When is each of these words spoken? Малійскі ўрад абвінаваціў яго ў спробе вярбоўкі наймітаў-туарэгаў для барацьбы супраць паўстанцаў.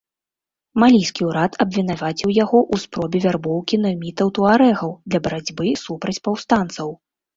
Малійскі 0.83 1.21
ўрад 1.29 1.51
абвінаваціў 1.65 2.33
яго 2.37 2.57
ў 2.61 2.75
спробе 2.85 3.17
вярбоўкі 3.27 3.75
наймітаў-туарэгаў 3.85 4.91
для 5.13 5.19
барацьбы 5.29 5.75
супраць 5.85 6.19
паўстанцаў. 6.31 6.89